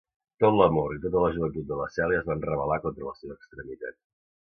[0.43, 3.37] Tot l'amor i tota la joventut de la Celia es van rebel·lar contra la seva
[3.37, 4.01] extremitat.